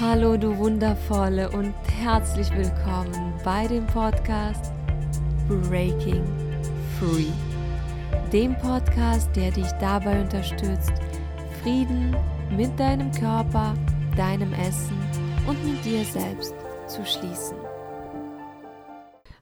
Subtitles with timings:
[0.00, 4.72] Hallo du wundervolle und herzlich willkommen bei dem Podcast
[5.46, 6.24] Breaking
[6.98, 7.30] Free.
[8.32, 10.90] Dem Podcast, der dich dabei unterstützt,
[11.62, 12.16] Frieden
[12.50, 13.74] mit deinem Körper,
[14.16, 14.98] deinem Essen
[15.46, 16.56] und mit dir selbst
[16.88, 17.56] zu schließen.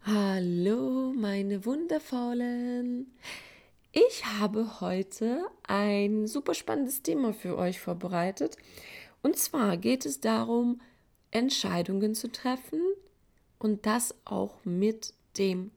[0.05, 3.07] Hallo meine wundervollen.
[3.93, 8.59] Ich habe heute ein super spannendes Thema für euch vorbereitet
[9.23, 10.81] und zwar geht es darum,
[11.31, 12.81] Entscheidungen zu treffen
[13.59, 15.71] und das auch mit dem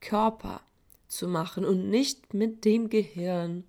[0.00, 0.60] Körper
[1.08, 3.64] zu machen und nicht mit dem Gehirn.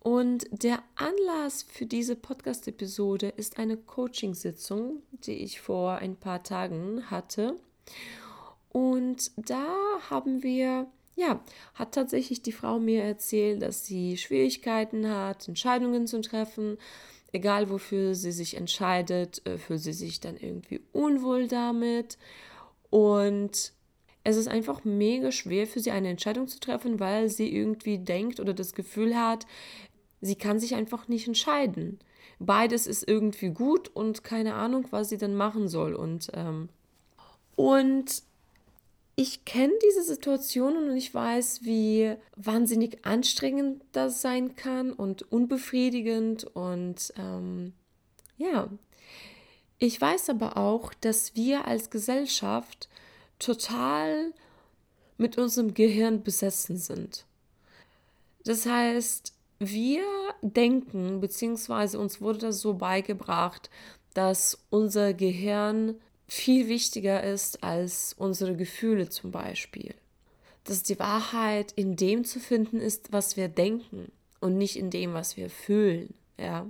[0.00, 7.08] Und der Anlass für diese Podcast-Episode ist eine Coaching-Sitzung, die ich vor ein paar Tagen
[7.08, 7.56] hatte.
[8.68, 9.64] Und da
[10.10, 11.40] haben wir, ja,
[11.74, 16.78] hat tatsächlich die Frau mir erzählt, dass sie Schwierigkeiten hat, Entscheidungen zu treffen
[17.32, 22.18] egal wofür sie sich entscheidet, äh, fühlt sie sich dann irgendwie unwohl damit.
[22.90, 23.72] Und
[24.24, 28.38] es ist einfach mega schwer für sie eine Entscheidung zu treffen, weil sie irgendwie denkt
[28.38, 29.46] oder das Gefühl hat,
[30.20, 31.98] sie kann sich einfach nicht entscheiden.
[32.38, 35.94] Beides ist irgendwie gut und keine Ahnung, was sie dann machen soll.
[35.94, 36.68] Und, ähm,
[37.56, 38.22] und
[39.14, 46.44] ich kenne diese Situationen und ich weiß, wie wahnsinnig anstrengend das sein kann und unbefriedigend.
[46.44, 47.74] Und ähm,
[48.38, 48.68] ja,
[49.78, 52.88] ich weiß aber auch, dass wir als Gesellschaft
[53.38, 54.32] total
[55.18, 57.26] mit unserem Gehirn besessen sind.
[58.44, 60.02] Das heißt, wir
[60.40, 63.70] denken, beziehungsweise uns wurde das so beigebracht,
[64.14, 66.00] dass unser Gehirn
[66.32, 69.94] viel wichtiger ist als unsere Gefühle zum Beispiel.
[70.64, 75.12] Dass die Wahrheit in dem zu finden ist, was wir denken und nicht in dem,
[75.12, 76.14] was wir fühlen.
[76.38, 76.66] Ja?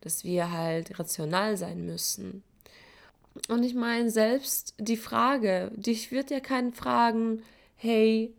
[0.00, 2.42] Dass wir halt rational sein müssen.
[3.48, 7.42] Und ich meine, selbst die Frage, dich wird ja keinen fragen,
[7.74, 8.32] hey,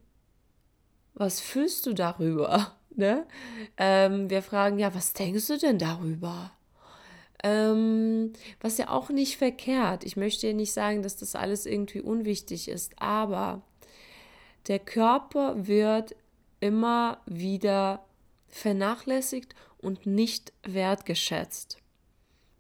[1.14, 2.74] was fühlst du darüber?
[3.00, 3.28] Ne?
[3.78, 6.52] Ähm, wir fragen, ja, was denkst du denn darüber?
[7.48, 10.04] Ähm, was ja auch nicht verkehrt.
[10.04, 13.62] Ich möchte ja nicht sagen, dass das alles irgendwie unwichtig ist, aber
[14.68, 16.16] der Körper wird
[16.60, 18.06] immer wieder
[18.50, 21.78] vernachlässigt und nicht wertgeschätzt.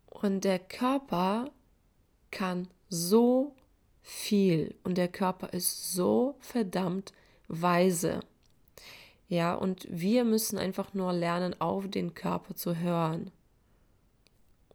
[0.10, 1.52] Und der Körper
[2.32, 3.56] kann so
[4.02, 7.12] viel und der Körper ist so verdammt
[7.50, 8.22] weise.
[9.28, 13.32] Ja, und wir müssen einfach nur lernen, auf den Körper zu hören.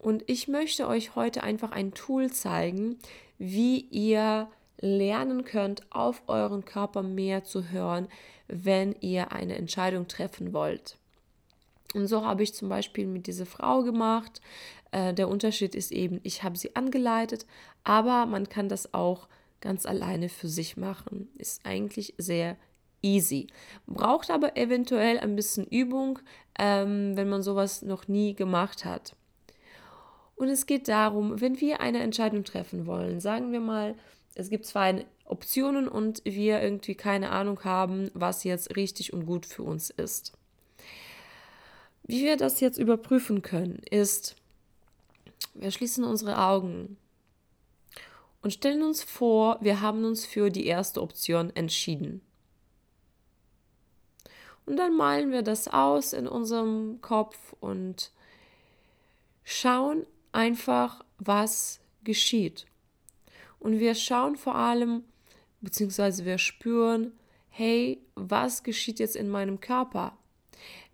[0.03, 2.99] Und ich möchte euch heute einfach ein Tool zeigen,
[3.39, 4.49] wie ihr
[4.81, 8.09] lernen könnt, auf euren Körper mehr zu hören,
[8.49, 10.99] wenn ihr eine Entscheidung treffen wollt.
[11.95, 14.41] Und so habe ich zum Beispiel mit dieser Frau gemacht.
[14.91, 17.47] Äh, der Unterschied ist eben, ich habe sie angeleitet,
[17.84, 19.29] aber man kann das auch
[19.61, 21.29] ganz alleine für sich machen.
[21.39, 22.57] Ist eigentlich sehr
[23.03, 23.47] easy.
[23.87, 26.19] Braucht aber eventuell ein bisschen Übung,
[26.59, 29.15] ähm, wenn man sowas noch nie gemacht hat.
[30.37, 33.94] Und es geht darum, wenn wir eine Entscheidung treffen wollen, sagen wir mal,
[34.34, 39.47] es gibt zwei Optionen und wir irgendwie keine Ahnung haben, was jetzt richtig und gut
[39.47, 40.32] für uns ist.
[42.04, 44.37] Wie wir das jetzt überprüfen können, ist,
[45.54, 46.97] wir schließen unsere Augen
[48.42, 52.21] und stellen uns vor, wir haben uns für die erste Option entschieden.
[54.66, 58.12] Und dann malen wir das aus in unserem Kopf und
[59.44, 62.66] schauen einfach, was geschieht.
[63.59, 65.04] Und wir schauen vor allem,
[65.60, 67.12] beziehungsweise wir spüren,
[67.48, 70.16] hey, was geschieht jetzt in meinem Körper?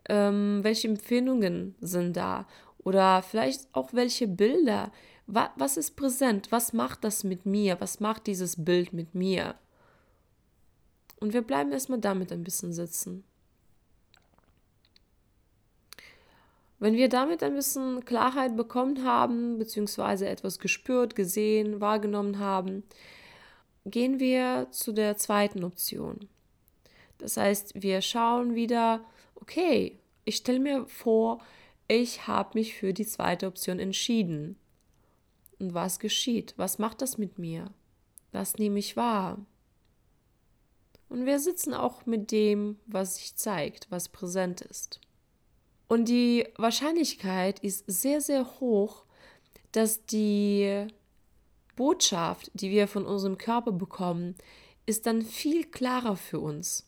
[0.08, 2.46] Ähm, welche Empfindungen sind da?
[2.78, 4.92] Oder vielleicht auch welche Bilder?
[5.26, 6.50] Was, was ist präsent?
[6.50, 7.80] Was macht das mit mir?
[7.80, 9.54] Was macht dieses Bild mit mir?
[11.20, 13.24] Und wir bleiben erstmal damit ein bisschen sitzen.
[16.78, 22.84] Wenn wir damit ein bisschen Klarheit bekommen haben, beziehungsweise etwas gespürt, gesehen, wahrgenommen haben,
[23.84, 26.28] gehen wir zu der zweiten Option.
[27.18, 29.04] Das heißt, wir schauen wieder,
[29.34, 31.40] okay, ich stelle mir vor,
[31.88, 34.56] ich habe mich für die zweite Option entschieden.
[35.58, 36.54] Und was geschieht?
[36.56, 37.72] Was macht das mit mir?
[38.30, 39.38] Was nehme ich wahr?
[41.08, 45.00] Und wir sitzen auch mit dem, was sich zeigt, was präsent ist.
[45.88, 49.04] Und die Wahrscheinlichkeit ist sehr, sehr hoch,
[49.72, 50.86] dass die
[51.76, 54.36] Botschaft, die wir von unserem Körper bekommen,
[54.86, 56.86] ist dann viel klarer für uns.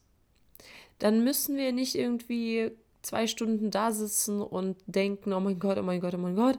[0.98, 5.82] Dann müssen wir nicht irgendwie zwei Stunden da sitzen und denken, oh mein Gott, oh
[5.82, 6.56] mein Gott, oh mein Gott,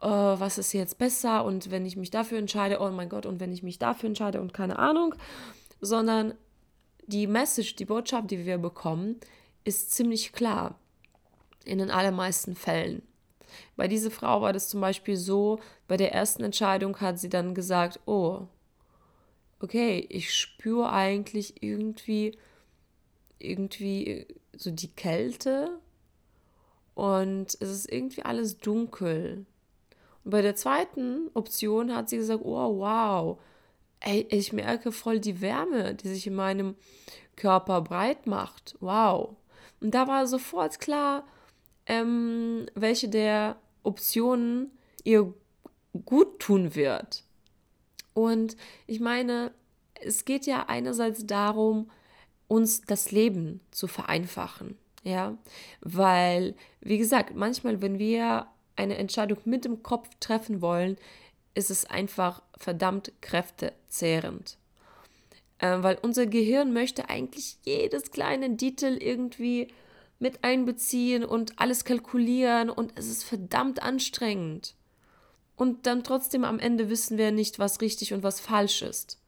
[0.00, 1.44] äh, was ist jetzt besser?
[1.44, 4.40] Und wenn ich mich dafür entscheide, oh mein Gott, und wenn ich mich dafür entscheide
[4.40, 5.14] und keine Ahnung,
[5.82, 6.34] sondern
[7.06, 9.16] die Message, die Botschaft, die wir bekommen,
[9.64, 10.78] ist ziemlich klar
[11.64, 13.02] in den allermeisten Fällen.
[13.76, 17.54] Bei dieser Frau war das zum Beispiel so, bei der ersten Entscheidung hat sie dann
[17.54, 18.46] gesagt, oh,
[19.60, 22.36] okay, ich spüre eigentlich irgendwie,
[23.38, 24.26] irgendwie
[24.56, 25.78] so die Kälte
[26.94, 29.46] und es ist irgendwie alles dunkel.
[30.24, 33.38] Und bei der zweiten Option hat sie gesagt, oh wow,
[34.00, 36.76] ey, ich merke voll die Wärme, die sich in meinem
[37.36, 38.76] Körper breit macht.
[38.80, 39.36] Wow.
[39.80, 41.24] Und da war sofort klar,
[41.86, 44.70] ähm, welche der Optionen
[45.04, 45.32] ihr
[46.04, 47.24] gut tun wird.
[48.14, 48.56] Und
[48.86, 49.52] ich meine,
[50.00, 51.90] es geht ja einerseits darum,
[52.48, 54.76] uns das Leben zu vereinfachen.
[55.04, 55.36] Ja,
[55.80, 58.46] weil, wie gesagt, manchmal, wenn wir
[58.76, 60.96] eine Entscheidung mit dem Kopf treffen wollen,
[61.54, 64.58] ist es einfach verdammt kräftezehrend.
[65.58, 69.68] Äh, weil unser Gehirn möchte eigentlich jedes kleine Detail irgendwie
[70.22, 74.76] mit einbeziehen und alles kalkulieren und es ist verdammt anstrengend.
[75.56, 79.18] Und dann trotzdem am Ende wissen wir nicht, was richtig und was falsch ist.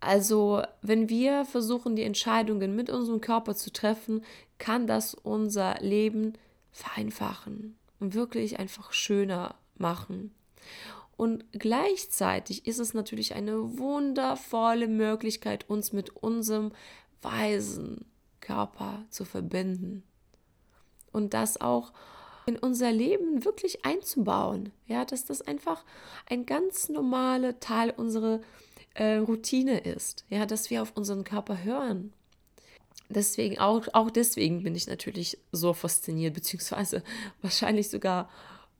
[0.00, 4.24] Also, wenn wir versuchen, die Entscheidungen mit unserem Körper zu treffen,
[4.56, 6.32] kann das unser Leben
[6.72, 10.34] vereinfachen und wirklich einfach schöner machen.
[11.18, 16.72] Und gleichzeitig ist es natürlich eine wundervolle Möglichkeit, uns mit unserem
[17.20, 18.06] weisen
[18.42, 20.02] Körper zu verbinden.
[21.12, 21.92] Und das auch
[22.44, 24.72] in unser Leben wirklich einzubauen.
[24.86, 25.84] Ja, dass das einfach
[26.26, 28.40] ein ganz normaler Teil unserer
[28.94, 30.26] äh, Routine ist.
[30.28, 32.12] Ja, dass wir auf unseren Körper hören.
[33.08, 37.02] Deswegen, auch, auch deswegen bin ich natürlich so fasziniert, beziehungsweise
[37.42, 38.28] wahrscheinlich sogar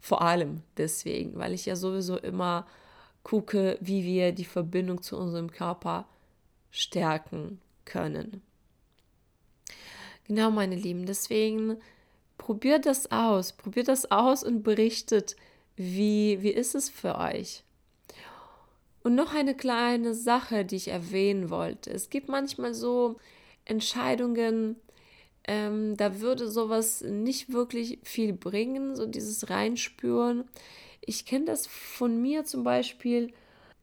[0.00, 2.66] vor allem deswegen, weil ich ja sowieso immer
[3.22, 6.06] gucke, wie wir die Verbindung zu unserem Körper
[6.70, 8.42] stärken können.
[10.28, 11.76] Genau, meine Lieben, deswegen
[12.38, 15.36] probiert das aus, probiert das aus und berichtet,
[15.76, 17.64] wie, wie ist es für euch.
[19.02, 21.90] Und noch eine kleine Sache, die ich erwähnen wollte.
[21.90, 23.16] Es gibt manchmal so
[23.64, 24.76] Entscheidungen,
[25.44, 30.44] ähm, da würde sowas nicht wirklich viel bringen, so dieses Reinspüren.
[31.00, 33.32] Ich kenne das von mir zum Beispiel.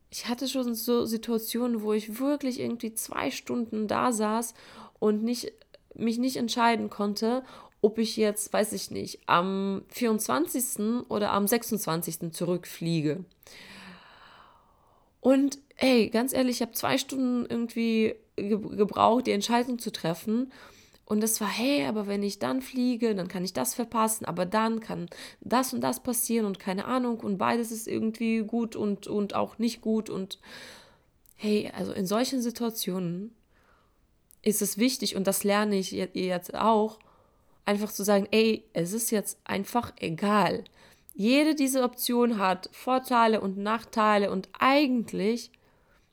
[0.10, 4.54] Ich hatte schon so Situationen, wo ich wirklich irgendwie zwei Stunden da saß
[5.00, 5.52] und nicht,
[5.96, 7.44] mich nicht entscheiden konnte,
[7.82, 11.06] ob ich jetzt, weiß ich nicht, am 24.
[11.08, 12.32] oder am 26.
[12.32, 13.24] zurückfliege.
[15.22, 20.52] Und ey, ganz ehrlich, ich habe zwei Stunden irgendwie gebraucht, die Entscheidung zu treffen.
[21.06, 24.46] Und es war, hey, aber wenn ich dann fliege, dann kann ich das verpassen, aber
[24.46, 25.10] dann kann
[25.42, 29.58] das und das passieren und keine Ahnung und beides ist irgendwie gut und, und auch
[29.58, 30.12] nicht gut.
[30.12, 30.40] Und
[31.36, 33.34] hey, also in solchen Situationen
[34.42, 37.00] ist es wichtig und das lerne ich jetzt auch,
[37.66, 40.64] einfach zu sagen, ey, es ist jetzt einfach egal.
[41.14, 45.52] Jede dieser Optionen hat Vorteile und Nachteile und eigentlich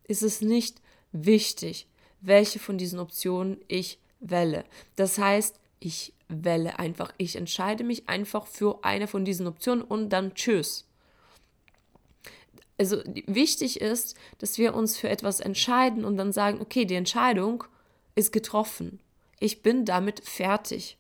[0.04, 0.82] ist es nicht
[1.12, 1.86] wichtig,
[2.20, 4.64] welche von diesen Optionen ich wähle.
[4.96, 10.10] Das heißt, ich wähle einfach, ich entscheide mich einfach für eine von diesen Optionen und
[10.10, 10.86] dann tschüss.
[12.78, 17.64] Also wichtig ist, dass wir uns für etwas entscheiden und dann sagen, okay, die Entscheidung
[18.16, 18.98] ist getroffen.
[19.38, 20.98] Ich bin damit fertig.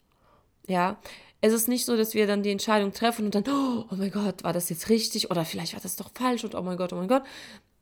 [0.68, 1.00] Ja,
[1.40, 4.44] es ist nicht so, dass wir dann die Entscheidung treffen und dann, oh mein Gott,
[4.44, 6.96] war das jetzt richtig oder vielleicht war das doch falsch und oh mein Gott, oh
[6.96, 7.24] mein Gott.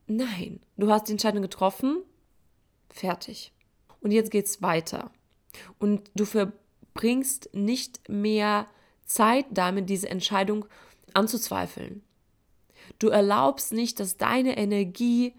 [0.07, 2.03] Nein, du hast die Entscheidung getroffen,
[2.91, 3.53] fertig.
[4.01, 5.11] Und jetzt geht's weiter.
[5.79, 8.67] Und du verbringst nicht mehr
[9.07, 10.67] Zeit damit, diese Entscheidung
[11.15, 12.03] anzuzweifeln.
[12.99, 15.35] Du erlaubst nicht, dass deine Energie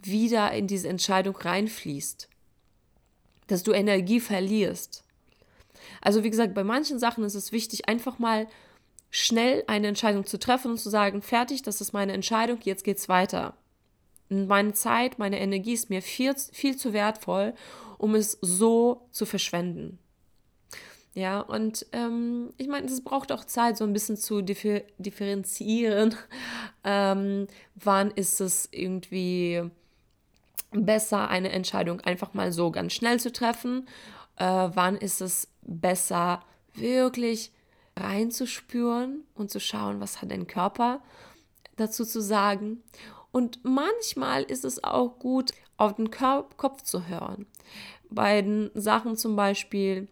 [0.00, 2.28] wieder in diese Entscheidung reinfließt.
[3.46, 5.04] Dass du Energie verlierst.
[6.00, 8.46] Also wie gesagt, bei manchen Sachen ist es wichtig, einfach mal
[9.10, 13.08] schnell eine Entscheidung zu treffen und zu sagen, fertig, das ist meine Entscheidung, jetzt geht's
[13.08, 13.54] weiter.
[14.28, 17.54] Meine Zeit, meine Energie ist mir viel, viel zu wertvoll,
[17.98, 19.98] um es so zu verschwenden.
[21.14, 26.14] Ja, und ähm, ich meine, es braucht auch Zeit, so ein bisschen zu differ differenzieren.
[26.88, 29.68] Ähm, wann ist es irgendwie
[30.70, 33.86] besser, eine Entscheidung einfach mal so ganz schnell zu treffen?
[34.36, 36.42] Äh, wann ist es besser,
[36.74, 37.52] wirklich
[37.96, 41.02] reinzuspüren und zu schauen, was hat dein Körper
[41.76, 42.82] dazu zu sagen?
[43.32, 47.46] Und manchmal ist es auch gut, auf den Kopf zu hören.
[48.08, 50.08] Bei den Sachen zum Beispiel,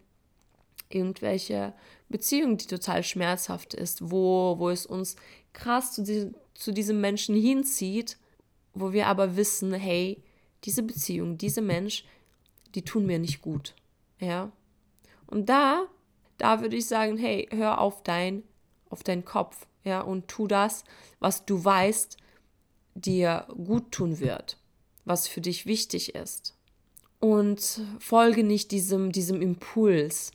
[0.89, 1.73] irgendwelche
[2.09, 5.15] Beziehung, die total schmerzhaft ist, wo, wo es uns
[5.53, 8.17] krass zu, die, zu diesem Menschen hinzieht,
[8.73, 10.23] wo wir aber wissen, hey,
[10.63, 12.05] diese Beziehung, dieser Mensch,
[12.73, 13.75] die tun mir nicht gut.
[14.19, 14.51] Ja.
[15.27, 15.87] Und da,
[16.37, 18.43] da würde ich sagen, hey, hör auf dein,
[18.89, 20.83] auf deinen Kopf, ja, und tu das,
[21.19, 22.17] was du weißt,
[22.95, 24.57] dir gut tun wird,
[25.05, 26.57] was für dich wichtig ist.
[27.19, 30.31] Und folge nicht diesem, diesem Impuls,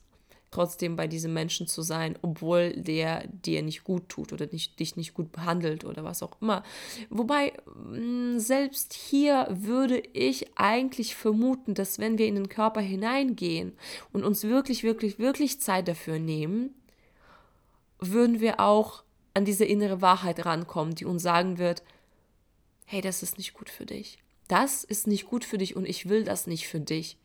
[0.50, 4.97] trotzdem bei diesem Menschen zu sein, obwohl der dir nicht gut tut oder nicht, dich
[4.97, 6.64] nicht gut behandelt oder was auch immer.
[7.09, 13.73] Wobei mm, selbst hier würde ich eigentlich vermuten, dass wenn wir in den Körper hineingehen
[14.12, 16.75] und uns wirklich, wirklich, wirklich Zeit dafür nehmen,
[18.00, 19.04] würden wir auch
[19.35, 21.83] an diese innere Wahrheit rankommen, die uns sagen wird,
[22.87, 24.19] hey, das ist nicht gut für dich.
[24.49, 27.16] Das ist nicht gut für dich und ich will das nicht für dich.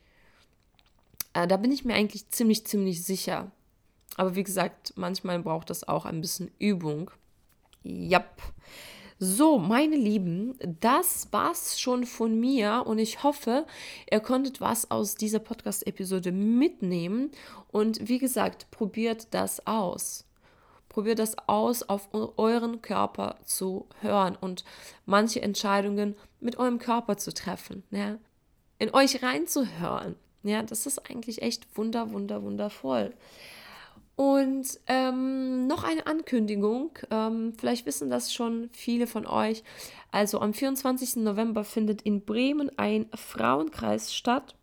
[1.35, 3.51] Äh, da bin ich mir eigentlich ziemlich, ziemlich sicher.
[4.15, 7.11] Aber wie gesagt, manchmal braucht das auch ein bisschen Übung.
[7.83, 8.41] Jap.
[9.19, 13.65] So, meine Lieben, das war's schon von mir und ich hoffe,
[14.11, 17.31] ihr konntet was aus dieser Podcast-Episode mitnehmen.
[17.71, 20.25] Und wie gesagt, probiert das aus.
[20.89, 24.63] Probiert das aus, auf euren Körper zu hören und
[25.05, 27.83] manche Entscheidungen mit eurem Körper zu treffen.
[27.91, 28.17] Ja?
[28.79, 30.15] In euch reinzuhören.
[30.45, 33.13] Ja, das ist eigentlich echt wunder, wunder, wundervoll.
[34.15, 39.63] Und ähm, noch eine Ankündigung, ähm, vielleicht wissen das schon viele von euch.
[40.11, 41.17] Also am 24.
[41.17, 44.55] November findet in Bremen ein Frauenkreis statt.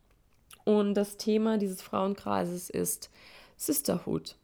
[0.64, 3.10] Und das Thema dieses Frauenkreises ist
[3.56, 4.36] Sisterhood.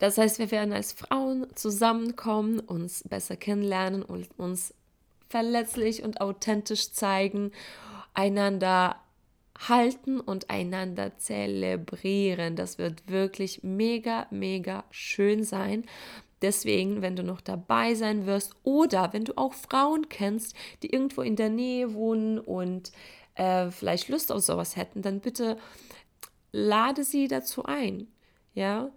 [0.00, 4.74] Das heißt, wir werden als Frauen zusammenkommen, uns besser kennenlernen und uns
[5.28, 7.52] verletzlich und authentisch zeigen,
[8.14, 8.96] einander
[9.68, 12.56] halten und einander zelebrieren.
[12.56, 15.84] Das wird wirklich mega, mega schön sein.
[16.42, 21.20] Deswegen, wenn du noch dabei sein wirst oder wenn du auch Frauen kennst, die irgendwo
[21.20, 22.92] in der Nähe wohnen und
[23.34, 25.58] äh, vielleicht Lust auf sowas hätten, dann bitte
[26.52, 28.08] lade sie dazu ein.
[28.54, 28.90] Ja,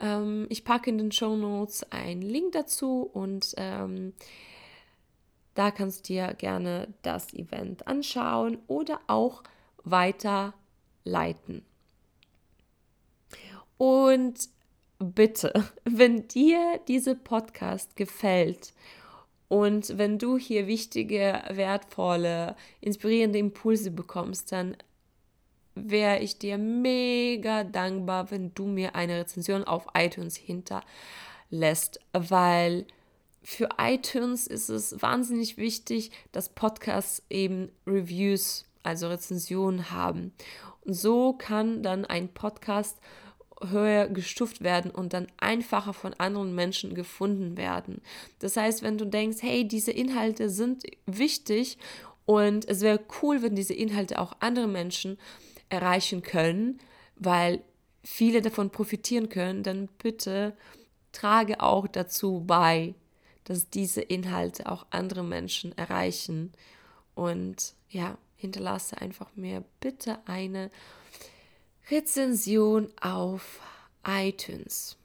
[0.00, 4.12] ähm, ich packe in den Show Notes einen Link dazu und ähm,
[5.54, 9.42] da kannst du dir gerne das Event anschauen oder auch
[9.84, 11.64] weiterleiten.
[13.76, 14.48] Und
[14.98, 15.52] bitte,
[15.84, 18.72] wenn dir diese Podcast gefällt
[19.48, 24.76] und wenn du hier wichtige, wertvolle, inspirierende Impulse bekommst, dann
[25.74, 32.86] wäre ich dir mega dankbar, wenn du mir eine Rezension auf iTunes hinterlässt, weil
[33.42, 40.32] für iTunes ist es wahnsinnig wichtig, dass Podcasts eben Reviews also Rezensionen haben.
[40.84, 42.98] Und so kann dann ein Podcast
[43.70, 48.02] höher gestuft werden und dann einfacher von anderen Menschen gefunden werden.
[48.38, 51.78] Das heißt, wenn du denkst, hey, diese Inhalte sind wichtig
[52.26, 55.18] und es wäre cool, wenn diese Inhalte auch andere Menschen
[55.68, 56.78] erreichen können,
[57.16, 57.62] weil
[58.02, 60.54] viele davon profitieren können, dann bitte
[61.12, 62.94] trage auch dazu bei,
[63.44, 66.52] dass diese Inhalte auch andere Menschen erreichen.
[67.14, 70.70] Und ja, hinterlasse einfach mir bitte eine
[71.90, 73.60] Rezension auf
[74.06, 74.96] iTunes.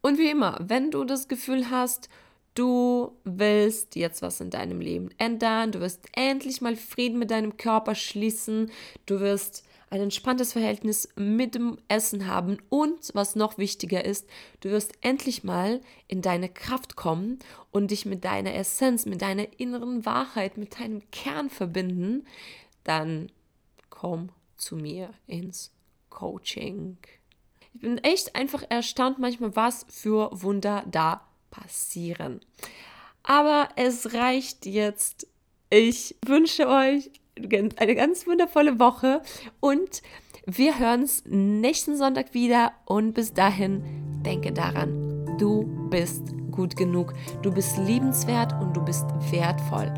[0.00, 2.08] Und wie immer, wenn du das Gefühl hast,
[2.54, 7.56] du willst jetzt was in deinem Leben ändern, du wirst endlich mal Frieden mit deinem
[7.56, 8.70] Körper schließen,
[9.06, 14.28] du wirst ein entspanntes Verhältnis mit dem Essen haben und was noch wichtiger ist,
[14.60, 17.40] du wirst endlich mal in deine Kraft kommen
[17.72, 22.24] und dich mit deiner Essenz, mit deiner inneren Wahrheit, mit deinem Kern verbinden,
[22.84, 23.32] dann
[23.90, 25.72] komm zu mir ins
[26.08, 26.96] Coaching.
[27.74, 32.40] Ich bin echt einfach erstaunt manchmal, was für Wunder da passieren.
[33.22, 35.26] Aber es reicht jetzt.
[35.68, 37.10] Ich wünsche euch
[37.76, 39.22] eine ganz wundervolle Woche
[39.60, 40.02] und
[40.46, 43.82] wir hören uns nächsten Sonntag wieder und bis dahin
[44.24, 49.92] denke daran, du bist gut genug, du bist liebenswert und du bist wertvoll.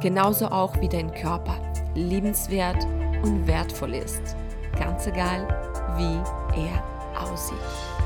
[0.00, 1.60] Genauso auch wie dein Körper
[1.94, 2.86] liebenswert
[3.22, 4.36] und wertvoll ist.
[4.78, 5.46] Ganz egal,
[5.96, 6.84] wie er
[7.20, 7.97] aussieht.